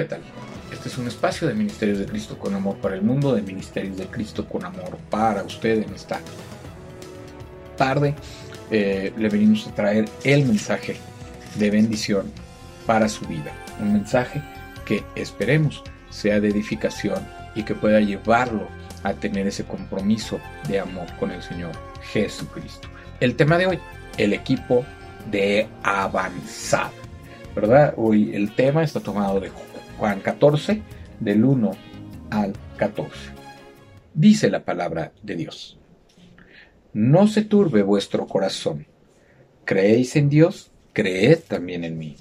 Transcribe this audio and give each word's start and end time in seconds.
¿qué 0.00 0.06
tal? 0.06 0.22
Este 0.72 0.88
es 0.88 0.96
un 0.96 1.08
espacio 1.08 1.46
de 1.46 1.52
Ministerios 1.52 1.98
de 1.98 2.06
Cristo 2.06 2.38
con 2.38 2.54
Amor 2.54 2.78
para 2.78 2.94
el 2.94 3.02
mundo, 3.02 3.34
de 3.34 3.42
Ministerios 3.42 3.98
de 3.98 4.06
Cristo 4.06 4.48
con 4.48 4.64
Amor 4.64 4.96
para 5.10 5.42
usted 5.42 5.82
en 5.82 5.92
esta 5.92 6.20
tarde. 7.76 8.14
Eh, 8.70 9.12
le 9.14 9.28
venimos 9.28 9.66
a 9.66 9.74
traer 9.74 10.08
el 10.24 10.46
mensaje 10.46 10.96
de 11.56 11.70
bendición 11.70 12.32
para 12.86 13.10
su 13.10 13.26
vida. 13.26 13.52
Un 13.78 13.92
mensaje 13.92 14.42
que 14.86 15.04
esperemos 15.16 15.82
sea 16.08 16.40
de 16.40 16.48
edificación 16.48 17.22
y 17.54 17.62
que 17.62 17.74
pueda 17.74 18.00
llevarlo 18.00 18.68
a 19.02 19.12
tener 19.12 19.48
ese 19.48 19.64
compromiso 19.64 20.40
de 20.66 20.80
amor 20.80 21.14
con 21.18 21.30
el 21.30 21.42
Señor 21.42 21.72
Jesucristo. 22.10 22.88
El 23.20 23.36
tema 23.36 23.58
de 23.58 23.66
hoy, 23.66 23.78
el 24.16 24.32
equipo 24.32 24.82
de 25.30 25.68
avanzada. 25.82 26.90
¿Verdad? 27.54 27.92
Hoy 27.96 28.34
el 28.34 28.54
tema 28.54 28.82
está 28.82 29.00
tomado 29.00 29.40
de 29.40 29.50
Juan 30.00 30.20
14, 30.20 30.80
del 31.20 31.44
1 31.44 31.72
al 32.30 32.54
14. 32.78 33.12
Dice 34.14 34.48
la 34.48 34.64
palabra 34.64 35.12
de 35.22 35.36
Dios. 35.36 35.78
No 36.94 37.26
se 37.26 37.42
turbe 37.42 37.82
vuestro 37.82 38.26
corazón. 38.26 38.86
¿Creéis 39.66 40.16
en 40.16 40.30
Dios? 40.30 40.72
Creed 40.94 41.40
también 41.46 41.84
en 41.84 41.98
mí. 41.98 42.16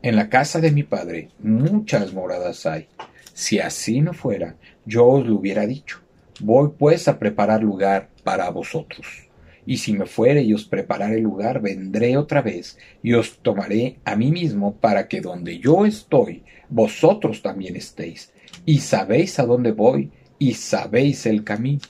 En 0.00 0.14
la 0.14 0.28
casa 0.28 0.60
de 0.60 0.70
mi 0.70 0.84
Padre 0.84 1.30
muchas 1.40 2.14
moradas 2.14 2.66
hay. 2.66 2.86
Si 3.34 3.58
así 3.58 4.00
no 4.00 4.12
fuera, 4.12 4.54
yo 4.86 5.04
os 5.08 5.26
lo 5.26 5.34
hubiera 5.34 5.66
dicho. 5.66 6.00
Voy 6.38 6.70
pues 6.78 7.08
a 7.08 7.18
preparar 7.18 7.64
lugar 7.64 8.10
para 8.22 8.48
vosotros. 8.50 9.27
Y 9.68 9.76
si 9.76 9.92
me 9.92 10.06
fuere 10.06 10.40
y 10.40 10.54
os 10.54 10.64
prepararé 10.64 11.20
lugar, 11.20 11.60
vendré 11.60 12.16
otra 12.16 12.40
vez 12.40 12.78
y 13.02 13.12
os 13.12 13.40
tomaré 13.40 13.98
a 14.06 14.16
mí 14.16 14.30
mismo 14.30 14.76
para 14.76 15.08
que 15.08 15.20
donde 15.20 15.58
yo 15.58 15.84
estoy, 15.84 16.42
vosotros 16.70 17.42
también 17.42 17.76
estéis. 17.76 18.32
Y 18.64 18.78
sabéis 18.78 19.38
a 19.38 19.44
dónde 19.44 19.72
voy 19.72 20.10
y 20.38 20.54
sabéis 20.54 21.26
el 21.26 21.44
camino. 21.44 21.82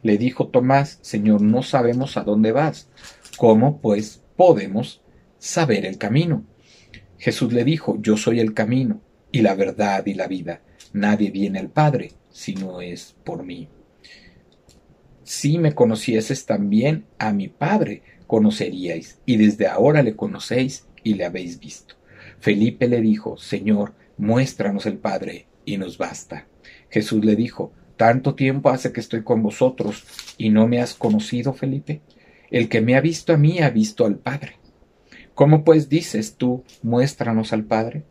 Le 0.00 0.16
dijo 0.16 0.46
Tomás, 0.46 1.00
Señor, 1.02 1.42
no 1.42 1.64
sabemos 1.64 2.16
a 2.16 2.22
dónde 2.22 2.52
vas. 2.52 2.88
¿Cómo 3.36 3.80
pues 3.80 4.22
podemos 4.36 5.02
saber 5.40 5.86
el 5.86 5.98
camino? 5.98 6.44
Jesús 7.18 7.52
le 7.52 7.64
dijo, 7.64 7.98
Yo 8.00 8.16
soy 8.16 8.38
el 8.38 8.54
camino 8.54 9.00
y 9.32 9.40
la 9.40 9.56
verdad 9.56 10.06
y 10.06 10.14
la 10.14 10.28
vida. 10.28 10.62
Nadie 10.92 11.32
viene 11.32 11.58
al 11.58 11.70
Padre 11.70 12.12
si 12.30 12.54
no 12.54 12.80
es 12.80 13.16
por 13.24 13.42
mí. 13.42 13.68
Si 15.28 15.58
me 15.58 15.74
conocieses 15.74 16.46
también 16.46 17.04
a 17.18 17.34
mi 17.34 17.48
Padre 17.48 18.00
conoceríais, 18.26 19.18
y 19.26 19.36
desde 19.36 19.66
ahora 19.66 20.02
le 20.02 20.16
conocéis 20.16 20.86
y 21.04 21.16
le 21.16 21.26
habéis 21.26 21.60
visto. 21.60 21.96
Felipe 22.40 22.88
le 22.88 23.02
dijo, 23.02 23.36
Señor, 23.36 23.92
muéstranos 24.16 24.86
el 24.86 24.96
Padre, 24.96 25.46
y 25.66 25.76
nos 25.76 25.98
basta. 25.98 26.46
Jesús 26.88 27.22
le 27.26 27.36
dijo, 27.36 27.72
¿tanto 27.98 28.36
tiempo 28.36 28.70
hace 28.70 28.90
que 28.90 29.00
estoy 29.00 29.22
con 29.22 29.42
vosotros 29.42 30.06
y 30.38 30.48
no 30.48 30.66
me 30.66 30.80
has 30.80 30.94
conocido, 30.94 31.52
Felipe? 31.52 32.00
El 32.50 32.70
que 32.70 32.80
me 32.80 32.96
ha 32.96 33.02
visto 33.02 33.34
a 33.34 33.36
mí 33.36 33.58
ha 33.58 33.68
visto 33.68 34.06
al 34.06 34.16
Padre. 34.16 34.56
¿Cómo 35.34 35.62
pues 35.62 35.90
dices 35.90 36.36
tú, 36.38 36.64
muéstranos 36.82 37.52
al 37.52 37.64
Padre? 37.64 38.04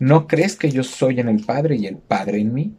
¿No 0.00 0.26
crees 0.26 0.56
que 0.56 0.72
yo 0.72 0.82
soy 0.82 1.20
en 1.20 1.28
el 1.28 1.44
Padre 1.44 1.76
y 1.76 1.86
el 1.86 1.98
Padre 1.98 2.40
en 2.40 2.52
mí? 2.52 2.74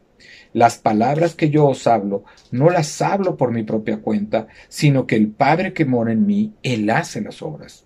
Las 0.53 0.77
palabras 0.77 1.35
que 1.35 1.49
yo 1.49 1.67
os 1.67 1.87
hablo, 1.87 2.23
no 2.51 2.69
las 2.69 3.01
hablo 3.01 3.37
por 3.37 3.51
mi 3.51 3.63
propia 3.63 3.97
cuenta, 3.97 4.47
sino 4.69 5.07
que 5.07 5.15
el 5.15 5.29
Padre 5.29 5.73
que 5.73 5.85
mora 5.85 6.11
en 6.11 6.25
mí, 6.25 6.53
Él 6.63 6.89
hace 6.89 7.21
las 7.21 7.41
obras. 7.41 7.85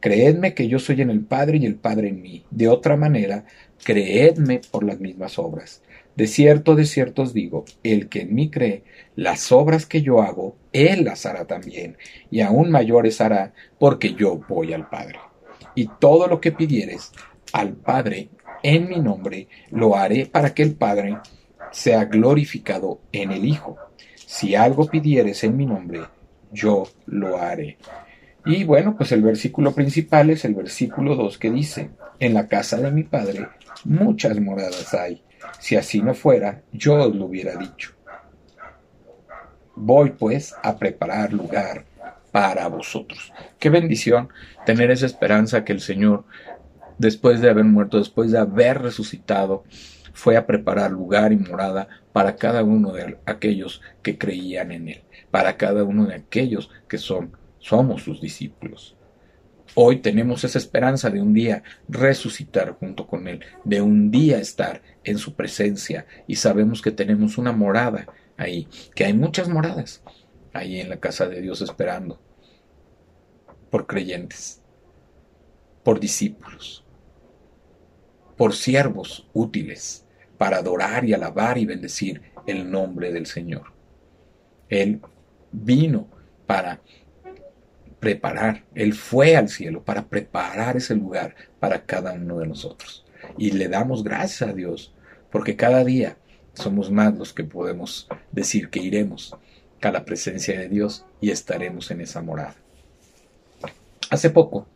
Creedme 0.00 0.54
que 0.54 0.66
yo 0.66 0.78
soy 0.78 1.00
en 1.00 1.10
el 1.10 1.20
Padre 1.20 1.58
y 1.58 1.66
el 1.66 1.76
Padre 1.76 2.08
en 2.08 2.20
mí. 2.20 2.44
De 2.50 2.68
otra 2.68 2.96
manera, 2.96 3.44
creedme 3.84 4.60
por 4.70 4.84
las 4.84 5.00
mismas 5.00 5.38
obras. 5.38 5.82
De 6.16 6.26
cierto, 6.26 6.74
de 6.74 6.84
cierto 6.84 7.22
os 7.22 7.32
digo, 7.32 7.64
el 7.82 8.08
que 8.08 8.22
en 8.22 8.34
mí 8.34 8.50
cree, 8.50 8.82
las 9.16 9.50
obras 9.50 9.86
que 9.86 10.02
yo 10.02 10.20
hago, 10.20 10.56
Él 10.72 11.04
las 11.04 11.24
hará 11.24 11.46
también, 11.46 11.96
y 12.30 12.40
aún 12.40 12.70
mayores 12.70 13.20
hará, 13.20 13.54
porque 13.78 14.14
yo 14.14 14.40
voy 14.48 14.72
al 14.72 14.88
Padre. 14.90 15.18
Y 15.74 15.88
todo 16.00 16.26
lo 16.26 16.40
que 16.40 16.52
pidieres 16.52 17.12
al 17.52 17.72
Padre 17.74 18.28
en 18.62 18.88
mi 18.88 19.00
nombre, 19.00 19.48
lo 19.70 19.96
haré 19.96 20.26
para 20.26 20.54
que 20.54 20.62
el 20.62 20.74
Padre 20.74 21.16
sea 21.72 22.04
glorificado 22.04 23.00
en 23.10 23.32
el 23.32 23.44
Hijo. 23.44 23.76
Si 24.14 24.54
algo 24.54 24.86
pidieres 24.86 25.42
en 25.44 25.56
mi 25.56 25.66
nombre, 25.66 26.02
yo 26.52 26.84
lo 27.06 27.38
haré. 27.38 27.78
Y 28.44 28.64
bueno, 28.64 28.96
pues 28.96 29.12
el 29.12 29.22
versículo 29.22 29.72
principal 29.72 30.30
es 30.30 30.44
el 30.44 30.54
versículo 30.54 31.14
2 31.16 31.38
que 31.38 31.50
dice, 31.50 31.90
en 32.18 32.34
la 32.34 32.48
casa 32.48 32.76
de 32.76 32.90
mi 32.90 33.04
Padre 33.04 33.48
muchas 33.84 34.38
moradas 34.40 34.94
hay. 34.94 35.22
Si 35.58 35.76
así 35.76 36.02
no 36.02 36.14
fuera, 36.14 36.62
yo 36.72 36.94
os 36.94 37.14
lo 37.14 37.26
hubiera 37.26 37.56
dicho. 37.56 37.92
Voy 39.74 40.10
pues 40.10 40.54
a 40.62 40.76
preparar 40.76 41.32
lugar 41.32 41.84
para 42.30 42.66
vosotros. 42.68 43.32
Qué 43.58 43.70
bendición 43.70 44.28
tener 44.66 44.90
esa 44.90 45.06
esperanza 45.06 45.64
que 45.64 45.72
el 45.72 45.80
Señor, 45.80 46.24
después 46.98 47.40
de 47.40 47.50
haber 47.50 47.64
muerto, 47.64 47.98
después 47.98 48.32
de 48.32 48.38
haber 48.38 48.82
resucitado, 48.82 49.64
fue 50.12 50.36
a 50.36 50.46
preparar 50.46 50.90
lugar 50.90 51.32
y 51.32 51.36
morada 51.36 51.88
para 52.12 52.36
cada 52.36 52.62
uno 52.62 52.92
de 52.92 53.18
aquellos 53.26 53.80
que 54.02 54.18
creían 54.18 54.72
en 54.72 54.88
Él, 54.88 55.02
para 55.30 55.56
cada 55.56 55.84
uno 55.84 56.06
de 56.06 56.14
aquellos 56.14 56.70
que 56.88 56.98
son, 56.98 57.36
somos 57.58 58.02
sus 58.02 58.20
discípulos. 58.20 58.96
Hoy 59.74 60.00
tenemos 60.00 60.44
esa 60.44 60.58
esperanza 60.58 61.08
de 61.08 61.22
un 61.22 61.32
día 61.32 61.62
resucitar 61.88 62.72
junto 62.72 63.06
con 63.06 63.26
Él, 63.26 63.40
de 63.64 63.80
un 63.80 64.10
día 64.10 64.38
estar 64.38 64.82
en 65.02 65.16
su 65.16 65.34
presencia 65.34 66.06
y 66.26 66.36
sabemos 66.36 66.82
que 66.82 66.90
tenemos 66.90 67.38
una 67.38 67.52
morada 67.52 68.06
ahí, 68.36 68.68
que 68.94 69.06
hay 69.06 69.14
muchas 69.14 69.48
moradas 69.48 70.02
ahí 70.52 70.80
en 70.80 70.90
la 70.90 71.00
casa 71.00 71.26
de 71.26 71.40
Dios 71.40 71.62
esperando 71.62 72.20
por 73.70 73.86
creyentes, 73.86 74.60
por 75.82 75.98
discípulos, 75.98 76.84
por 78.36 78.54
siervos 78.54 79.30
útiles 79.32 80.01
para 80.42 80.56
adorar 80.56 81.04
y 81.04 81.12
alabar 81.12 81.56
y 81.56 81.66
bendecir 81.66 82.20
el 82.48 82.68
nombre 82.68 83.12
del 83.12 83.26
Señor. 83.26 83.72
Él 84.68 85.00
vino 85.52 86.08
para 86.48 86.80
preparar, 88.00 88.64
Él 88.74 88.92
fue 88.92 89.36
al 89.36 89.48
cielo 89.48 89.84
para 89.84 90.02
preparar 90.08 90.76
ese 90.76 90.96
lugar 90.96 91.36
para 91.60 91.86
cada 91.86 92.14
uno 92.14 92.40
de 92.40 92.48
nosotros. 92.48 93.06
Y 93.38 93.52
le 93.52 93.68
damos 93.68 94.02
gracias 94.02 94.50
a 94.50 94.52
Dios, 94.52 94.92
porque 95.30 95.54
cada 95.54 95.84
día 95.84 96.16
somos 96.54 96.90
más 96.90 97.16
los 97.16 97.32
que 97.32 97.44
podemos 97.44 98.08
decir 98.32 98.68
que 98.68 98.80
iremos 98.80 99.36
a 99.80 99.92
la 99.92 100.04
presencia 100.04 100.58
de 100.58 100.68
Dios 100.68 101.06
y 101.20 101.30
estaremos 101.30 101.88
en 101.92 102.00
esa 102.00 102.20
morada. 102.20 102.56
Hace 104.10 104.28
poco, 104.28 104.66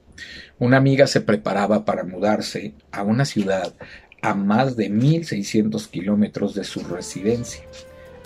una 0.61 0.77
amiga 0.77 1.09
se 1.09 1.23
preparaba 1.23 1.85
para 1.85 2.05
mudarse 2.05 2.73
a 2.93 3.03
una 3.03 3.25
ciudad 3.25 3.75
a 4.23 4.35
más 4.35 4.77
de 4.77 4.91
1.600 4.91 5.89
kilómetros 5.89 6.55
de 6.55 6.65
su 6.65 6.81
residencia 6.81 7.63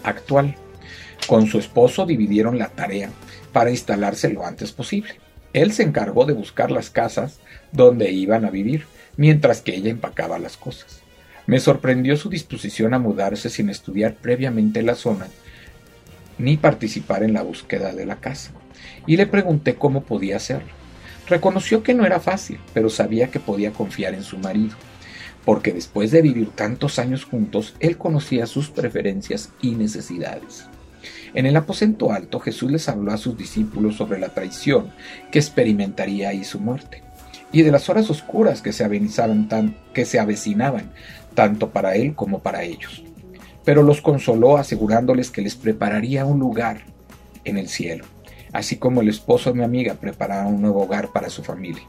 actual. 0.02 0.56
Con 1.26 1.46
su 1.46 1.58
esposo 1.58 2.06
dividieron 2.06 2.58
la 2.58 2.68
tarea 2.68 3.10
para 3.52 3.70
instalarse 3.70 4.30
lo 4.30 4.46
antes 4.46 4.72
posible. 4.72 5.14
Él 5.52 5.72
se 5.72 5.82
encargó 5.82 6.24
de 6.24 6.32
buscar 6.32 6.70
las 6.70 6.90
casas 6.90 7.40
donde 7.72 8.10
iban 8.10 8.44
a 8.44 8.50
vivir, 8.50 8.86
mientras 9.16 9.60
que 9.60 9.74
ella 9.74 9.90
empacaba 9.90 10.38
las 10.38 10.56
cosas. 10.56 11.02
Me 11.46 11.58
sorprendió 11.58 12.16
su 12.16 12.28
disposición 12.28 12.94
a 12.94 12.98
mudarse 12.98 13.50
sin 13.50 13.68
estudiar 13.70 14.14
previamente 14.14 14.82
la 14.82 14.94
zona 14.94 15.26
ni 16.38 16.56
participar 16.56 17.22
en 17.22 17.34
la 17.34 17.42
búsqueda 17.42 17.92
de 17.92 18.06
la 18.06 18.16
casa, 18.16 18.52
y 19.06 19.16
le 19.18 19.26
pregunté 19.26 19.74
cómo 19.74 20.04
podía 20.04 20.36
hacerlo. 20.36 20.70
Reconoció 21.28 21.82
que 21.82 21.92
no 21.92 22.06
era 22.06 22.18
fácil, 22.18 22.58
pero 22.72 22.88
sabía 22.88 23.30
que 23.30 23.40
podía 23.40 23.72
confiar 23.72 24.14
en 24.14 24.22
su 24.22 24.38
marido 24.38 24.74
porque 25.44 25.72
después 25.72 26.10
de 26.10 26.22
vivir 26.22 26.50
tantos 26.50 26.98
años 26.98 27.24
juntos, 27.24 27.74
él 27.80 27.96
conocía 27.96 28.46
sus 28.46 28.70
preferencias 28.70 29.50
y 29.62 29.72
necesidades. 29.72 30.66
En 31.32 31.46
el 31.46 31.56
aposento 31.56 32.12
alto 32.12 32.40
Jesús 32.40 32.70
les 32.70 32.88
habló 32.88 33.12
a 33.12 33.16
sus 33.16 33.36
discípulos 33.36 33.96
sobre 33.96 34.18
la 34.18 34.30
traición 34.30 34.90
que 35.30 35.38
experimentaría 35.38 36.32
y 36.34 36.44
su 36.44 36.58
muerte, 36.58 37.02
y 37.52 37.62
de 37.62 37.70
las 37.70 37.88
horas 37.88 38.10
oscuras 38.10 38.62
que 38.62 38.72
se, 38.72 38.88
que 39.94 40.04
se 40.04 40.18
avecinaban 40.18 40.90
tanto 41.34 41.70
para 41.70 41.94
él 41.94 42.14
como 42.14 42.40
para 42.40 42.62
ellos. 42.62 43.04
Pero 43.64 43.82
los 43.82 44.00
consoló 44.00 44.56
asegurándoles 44.56 45.30
que 45.30 45.42
les 45.42 45.54
prepararía 45.54 46.24
un 46.24 46.40
lugar 46.40 46.82
en 47.44 47.58
el 47.58 47.68
cielo, 47.68 48.04
así 48.52 48.76
como 48.76 49.00
el 49.00 49.08
esposo 49.08 49.50
de 49.50 49.58
mi 49.58 49.64
amiga 49.64 49.94
preparaba 49.94 50.48
un 50.48 50.60
nuevo 50.60 50.82
hogar 50.82 51.12
para 51.12 51.30
su 51.30 51.42
familia. 51.42 51.82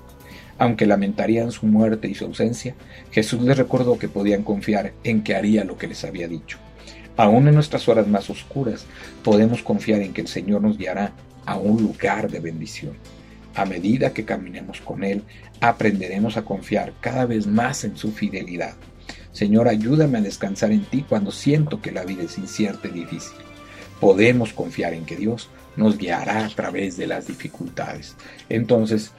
Aunque 0.61 0.85
lamentarían 0.85 1.51
su 1.51 1.65
muerte 1.65 2.07
y 2.07 2.13
su 2.13 2.25
ausencia, 2.25 2.75
Jesús 3.09 3.41
les 3.41 3.57
recordó 3.57 3.97
que 3.97 4.07
podían 4.07 4.43
confiar 4.43 4.93
en 5.03 5.23
que 5.23 5.33
haría 5.33 5.63
lo 5.63 5.75
que 5.75 5.87
les 5.87 6.03
había 6.03 6.27
dicho. 6.27 6.59
Aún 7.17 7.47
en 7.47 7.55
nuestras 7.55 7.89
horas 7.89 8.07
más 8.07 8.29
oscuras, 8.29 8.85
podemos 9.23 9.63
confiar 9.63 10.01
en 10.01 10.13
que 10.13 10.21
el 10.21 10.27
Señor 10.27 10.61
nos 10.61 10.77
guiará 10.77 11.13
a 11.47 11.57
un 11.57 11.81
lugar 11.81 12.29
de 12.29 12.39
bendición. 12.39 12.93
A 13.55 13.65
medida 13.65 14.13
que 14.13 14.23
caminemos 14.23 14.81
con 14.81 15.03
Él, 15.03 15.23
aprenderemos 15.61 16.37
a 16.37 16.45
confiar 16.45 16.93
cada 17.01 17.25
vez 17.25 17.47
más 17.47 17.83
en 17.83 17.97
su 17.97 18.11
fidelidad. 18.11 18.75
Señor, 19.31 19.67
ayúdame 19.67 20.19
a 20.19 20.21
descansar 20.21 20.71
en 20.71 20.85
ti 20.85 21.03
cuando 21.09 21.31
siento 21.31 21.81
que 21.81 21.91
la 21.91 22.05
vida 22.05 22.21
es 22.21 22.37
incierta 22.37 22.87
y 22.87 22.91
difícil. 22.91 23.39
Podemos 23.99 24.53
confiar 24.53 24.93
en 24.93 25.05
que 25.05 25.15
Dios 25.15 25.49
nos 25.75 25.97
guiará 25.97 26.45
a 26.45 26.49
través 26.49 26.97
de 26.97 27.07
las 27.07 27.25
dificultades. 27.25 28.15
Entonces, 28.47 29.11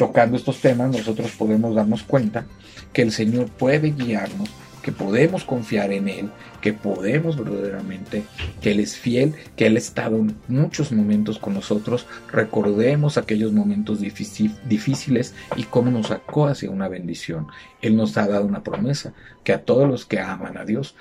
tocando 0.00 0.38
estos 0.38 0.62
temas, 0.62 0.90
nosotros 0.90 1.30
podemos 1.32 1.74
darnos 1.74 2.02
cuenta 2.04 2.46
que 2.90 3.02
el 3.02 3.12
Señor 3.12 3.50
puede 3.50 3.90
guiarnos 3.90 4.48
que 4.82 4.92
podemos 4.92 5.44
confiar 5.44 5.92
en 5.92 6.08
Él, 6.08 6.30
que 6.62 6.72
podemos 6.72 7.36
verdaderamente, 7.36 8.24
que 8.62 8.70
Él 8.70 8.80
es 8.80 8.96
fiel, 8.96 9.34
que 9.56 9.66
Él 9.66 9.76
ha 9.76 9.78
estado 9.78 10.16
en 10.16 10.34
muchos 10.48 10.90
momentos 10.90 11.38
con 11.38 11.52
nosotros. 11.52 12.06
Recordemos 12.32 13.18
aquellos 13.18 13.52
momentos 13.52 14.00
difíciles 14.00 15.34
y 15.54 15.64
cómo 15.64 15.90
nos 15.90 16.06
sacó 16.06 16.46
hacia 16.46 16.70
una 16.70 16.88
bendición. 16.88 17.48
Él 17.82 17.94
nos 17.94 18.16
ha 18.16 18.26
dado 18.26 18.46
una 18.46 18.62
promesa 18.62 19.12
que 19.44 19.52
a 19.52 19.66
todos 19.66 19.86
los 19.86 20.06
que 20.06 20.18
aman 20.18 20.56
a 20.56 20.64
Dios 20.64 20.94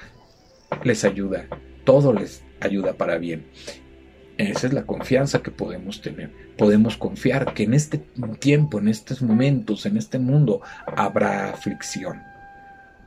les 0.83 1.05
ayuda, 1.05 1.47
todo 1.85 2.11
les 2.11 2.43
ayuda 2.59 2.91
para 2.91 3.17
bien. 3.17 3.45
Esa 4.39 4.67
es 4.67 4.73
la 4.73 4.87
confianza 4.87 5.43
que 5.43 5.51
podemos 5.51 6.01
tener. 6.01 6.31
Podemos 6.57 6.97
confiar 6.97 7.53
que 7.53 7.63
en 7.63 7.75
este 7.75 7.99
tiempo, 8.39 8.79
en 8.79 8.87
estos 8.87 9.21
momentos, 9.21 9.85
en 9.85 9.97
este 9.97 10.17
mundo, 10.17 10.61
habrá 10.95 11.49
aflicción 11.51 12.19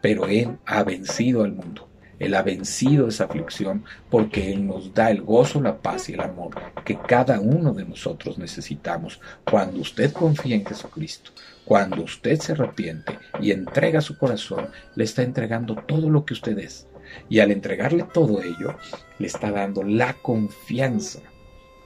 pero 0.03 0.27
Él 0.27 0.59
ha 0.67 0.83
vencido 0.83 1.45
al 1.45 1.53
mundo. 1.53 1.89
Él 2.19 2.35
ha 2.35 2.43
vencido 2.43 3.09
esa 3.09 3.25
aflicción 3.25 3.85
porque 4.11 4.53
Él 4.53 4.67
nos 4.67 4.93
da 4.93 5.11
el 5.11 5.23
gozo, 5.23 5.61
la 5.61 5.79
paz 5.79 6.09
y 6.09 6.13
el 6.13 6.21
amor 6.21 6.55
que 6.85 6.99
cada 6.99 7.41
uno 7.41 7.73
de 7.73 7.85
nosotros 7.85 8.37
necesitamos. 8.39 9.21
Cuando 9.45 9.81
usted 9.81 10.13
confía 10.13 10.57
en 10.57 10.67
Jesucristo, 10.67 11.31
cuando 11.65 12.03
usted 12.03 12.39
se 12.39 12.53
arrepiente 12.53 13.19
y 13.41 13.51
entrega 13.51 14.01
su 14.01 14.19
corazón, 14.19 14.69
le 14.95 15.05
está 15.05 15.23
entregando 15.23 15.77
todo 15.77 16.11
lo 16.11 16.25
que 16.25 16.35
usted 16.35 16.59
es. 16.59 16.87
Y 17.29 17.41
al 17.41 17.51
entregarle 17.51 18.05
todo 18.13 18.43
ello, 18.43 18.77
le 19.19 19.27
está 19.27 19.51
dando 19.51 19.83
la 19.83 20.15
confianza 20.15 21.21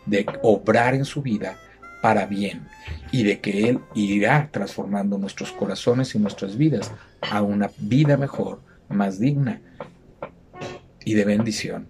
de 0.06 0.26
obrar 0.42 0.94
en 0.94 1.04
su 1.04 1.22
vida 1.22 1.58
para 2.00 2.26
bien 2.26 2.68
y 3.10 3.24
de 3.24 3.40
que 3.40 3.68
Él 3.68 3.80
irá 3.94 4.48
transformando 4.52 5.18
nuestros 5.18 5.52
corazones 5.52 6.14
y 6.14 6.18
nuestras 6.18 6.56
vidas 6.56 6.92
a 7.20 7.42
una 7.42 7.70
vida 7.78 8.16
mejor, 8.16 8.60
más 8.88 9.18
digna 9.18 9.60
y 11.04 11.14
de 11.14 11.24
bendición. 11.24 11.88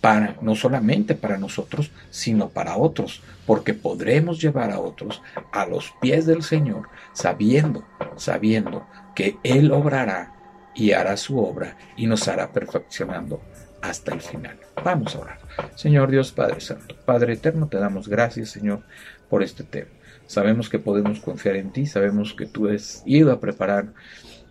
Para, 0.00 0.36
no 0.40 0.56
solamente 0.56 1.14
para 1.14 1.38
nosotros, 1.38 1.92
sino 2.10 2.48
para 2.48 2.76
otros, 2.76 3.22
porque 3.46 3.72
podremos 3.72 4.40
llevar 4.40 4.72
a 4.72 4.80
otros 4.80 5.22
a 5.52 5.64
los 5.64 5.92
pies 6.00 6.26
del 6.26 6.42
Señor, 6.42 6.88
sabiendo, 7.12 7.84
sabiendo 8.16 8.84
que 9.14 9.36
Él 9.44 9.70
obrará 9.70 10.31
y 10.74 10.92
hará 10.92 11.16
su 11.16 11.38
obra 11.38 11.76
y 11.96 12.06
nos 12.06 12.28
hará 12.28 12.52
perfeccionando 12.52 13.40
hasta 13.80 14.14
el 14.14 14.20
final. 14.20 14.56
Vamos 14.84 15.14
a 15.14 15.20
orar. 15.20 15.38
Señor 15.74 16.10
Dios 16.10 16.32
Padre 16.32 16.60
Santo, 16.60 16.94
Padre 17.04 17.34
Eterno, 17.34 17.68
te 17.68 17.78
damos 17.78 18.08
gracias, 18.08 18.50
Señor, 18.50 18.80
por 19.28 19.42
este 19.42 19.64
tema. 19.64 19.90
Sabemos 20.26 20.70
que 20.70 20.78
podemos 20.78 21.20
confiar 21.20 21.56
en 21.56 21.72
ti, 21.72 21.84
sabemos 21.84 22.32
que 22.32 22.46
tú 22.46 22.68
has 22.68 23.02
ido 23.04 23.32
a 23.32 23.40
preparar 23.40 23.92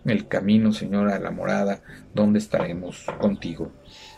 el 0.04 0.26
camino, 0.28 0.72
Señor, 0.72 1.08
a 1.08 1.18
la 1.18 1.30
morada, 1.30 1.80
donde 2.14 2.38
estaremos 2.38 3.06
contigo. 3.20 3.72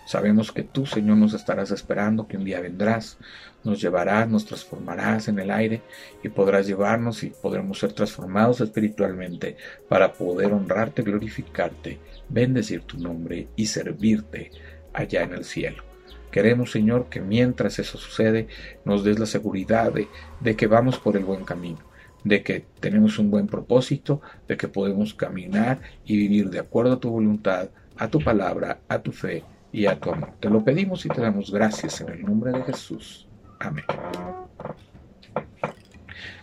Sabemos 0.07 0.53
que 0.53 0.63
tú, 0.63 0.85
Señor, 0.85 1.17
nos 1.17 1.33
estarás 1.33 1.71
esperando, 1.71 2.29
que 2.29 2.37
un 2.37 2.45
día 2.45 2.61
vendrás, 2.61 3.19
nos 3.65 3.81
llevarás, 3.81 4.29
nos 4.29 4.45
transformarás 4.45 5.29
en 5.29 5.39
el 5.39 5.51
aire 5.51 5.83
y 6.23 6.29
podrás 6.29 6.67
llevarnos 6.67 7.23
y 7.23 7.31
podremos 7.31 7.79
ser 7.79 7.93
transformados 7.93 8.61
espiritualmente 8.61 9.57
para 9.89 10.13
poder 10.13 10.53
honrarte, 10.53 11.03
glorificarte, 11.03 11.99
bendecir 12.29 12.83
tu 12.83 12.99
nombre 12.99 13.49
y 13.57 13.67
servirte 13.67 14.51
allá 14.93 15.23
en 15.23 15.33
el 15.33 15.45
cielo. 15.45 15.83
Queremos, 16.31 16.73
Señor, 16.73 17.09
que 17.09 17.21
mientras 17.21 17.79
eso 17.79 17.97
sucede, 17.97 18.49
nos 18.85 19.05
des 19.05 19.21
la 19.21 19.27
seguridad 19.27 19.93
de, 19.93 20.57
que 20.57 20.67
vamos 20.67 20.99
por 20.99 21.17
el 21.17 21.25
buen 21.25 21.45
camino, 21.45 21.79
de 22.25 22.43
que 22.43 22.67
tenemos 22.81 23.19
un 23.19 23.31
buen 23.31 23.47
propósito, 23.47 24.21
de 24.49 24.57
que 24.57 24.69
podemos 24.69 25.15
caminar 25.15 25.81
y 26.05 26.17
vivir 26.17 26.51
de 26.51 26.59
acuerdo 26.59 26.95
a 26.95 27.01
tu 27.01 27.11
voluntad, 27.11 27.69
a 27.97 28.09
tu 28.09 28.19
palabra, 28.21 28.81
a 28.89 28.99
tu 28.99 29.13
fe 29.13 29.45
y 29.71 29.87
a 29.87 29.99
tu 30.01 30.11
amor. 30.11 30.31
Te 30.41 30.51
lo 30.51 30.65
pedimos 30.65 31.05
y 31.07 31.09
te 31.09 31.21
damos 31.21 31.53
gracias 31.53 32.01
en 32.01 32.09
el 32.09 32.23
nombre 32.23 32.53
de 32.53 32.63
Jesús. 32.63 33.29
Amén. 33.61 33.85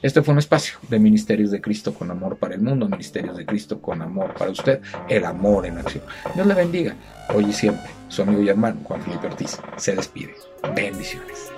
Este 0.01 0.23
fue 0.23 0.33
un 0.33 0.39
espacio 0.39 0.79
de 0.89 0.97
Ministerios 0.99 1.51
de 1.51 1.61
Cristo 1.61 1.93
con 1.93 2.09
amor 2.09 2.37
para 2.37 2.55
el 2.55 2.61
mundo, 2.61 2.89
Ministerios 2.89 3.37
de 3.37 3.45
Cristo 3.45 3.81
con 3.81 4.01
amor 4.01 4.33
para 4.33 4.49
usted, 4.49 4.81
el 5.07 5.25
amor 5.25 5.67
en 5.67 5.77
acción. 5.77 6.03
Dios 6.33 6.47
le 6.47 6.55
bendiga, 6.55 6.95
hoy 7.33 7.45
y 7.45 7.53
siempre. 7.53 7.89
Su 8.07 8.23
amigo 8.23 8.41
y 8.41 8.49
hermano 8.49 8.81
Juan 8.83 9.01
Felipe 9.01 9.27
Ortiz 9.27 9.59
se 9.77 9.95
despide. 9.95 10.33
Bendiciones. 10.75 11.51